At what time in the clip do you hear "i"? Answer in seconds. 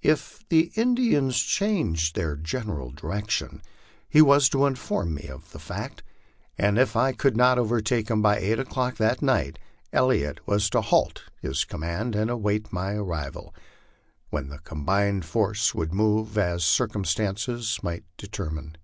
6.96-7.12